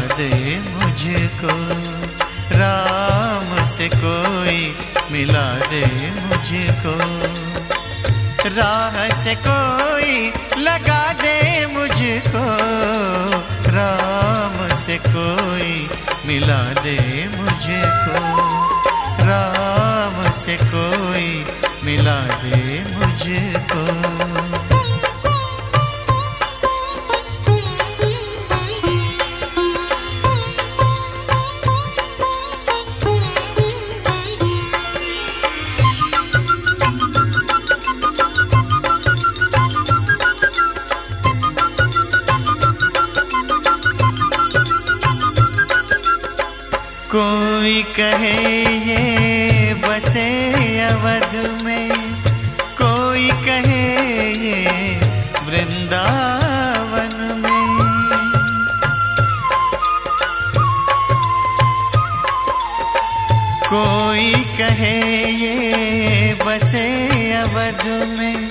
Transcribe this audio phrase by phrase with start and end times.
[0.00, 1.48] दे मुझको।
[2.58, 4.76] राम से कोई
[5.12, 6.98] मिला दे मुझको।
[8.48, 12.56] राह से कोई लगा दे मुझको।
[13.70, 15.90] राम से कोई
[16.26, 18.40] मिला दे मुझको।
[19.26, 21.46] राम से कोई
[21.84, 23.69] मिला दे मुझको।
[47.14, 48.36] कोई कहे
[48.88, 50.28] ये बसे
[50.80, 51.32] अवध
[51.64, 51.90] में।
[52.82, 53.86] कोई कहे
[54.30, 54.66] ये
[55.46, 57.76] वृंदावन में।
[63.72, 64.98] कोई कहे
[65.32, 66.88] ये बसे
[67.32, 67.86] अवध
[68.18, 68.48] में।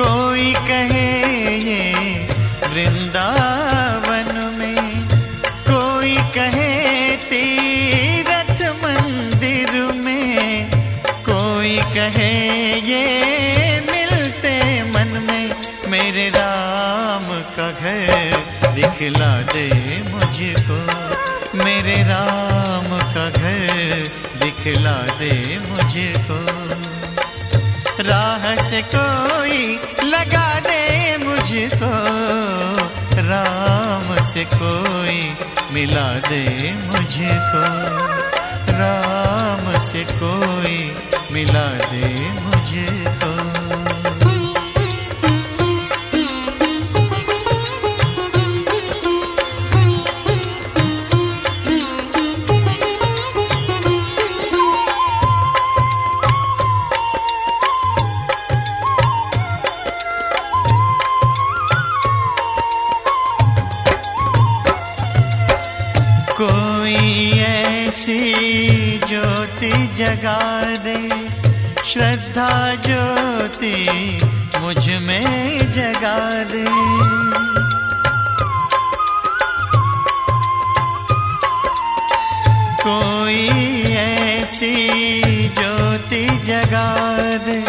[0.00, 1.03] कोई कहे
[16.14, 18.36] मेरे राम का घर
[18.72, 19.68] दिखला दे
[20.08, 20.78] मुझको।
[21.64, 24.04] मेरे राम का घर
[24.42, 26.38] दिखला दे मुझको।
[28.02, 31.92] राह से कोई लगा दे मुझको।
[33.30, 35.36] राम से कोई
[35.72, 37.64] मिला दे मुझको।
[38.72, 40.96] राम से कोई
[41.32, 43.33] मिला दे मुझको।
[68.04, 70.40] ऐसी ज्योति जगा
[70.76, 71.08] दे।
[71.84, 73.88] श्रद्धा ज्योति
[74.58, 76.64] मुझमें जगा दे।
[82.82, 83.48] कोई
[83.92, 84.74] ऐसी
[85.48, 86.96] ज्योति जगा
[87.38, 87.64] दे।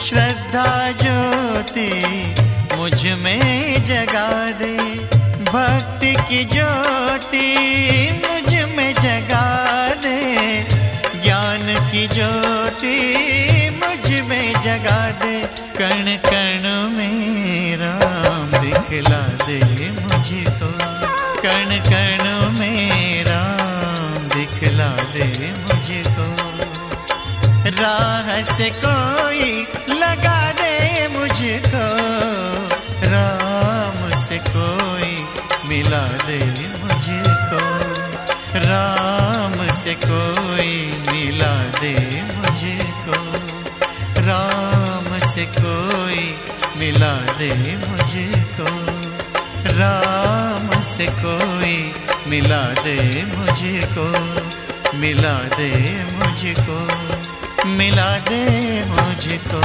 [0.00, 1.90] श्रद्धा ज्योति
[2.76, 4.76] मुझमें जगा दे।
[5.44, 7.54] भक्ति की ज्योति
[11.44, 12.98] ज्ञान की ज्योति
[13.80, 15.34] मुझमें जगा दे।
[15.78, 19.58] कण कण में राम दिखला दे
[19.98, 20.70] मुझको
[21.42, 22.24] कण कण
[22.58, 25.28] में राम दिखला दे
[25.58, 26.28] मुझको
[27.82, 29.44] राह से कोई
[30.00, 30.72] लगा दे
[31.08, 31.86] मुझको।
[33.12, 35.12] राम से कोई
[35.68, 36.40] मिला दे
[36.84, 37.62] मुझको।
[38.66, 40.72] राम से कोई
[45.46, 46.36] कोई
[46.76, 48.86] मिला दे मुझको।
[49.78, 51.94] राम से कोई
[52.26, 54.08] मिला दे मुझको।
[54.98, 56.88] मिला दे मुझको।
[57.66, 59.60] मिला दे मुझको।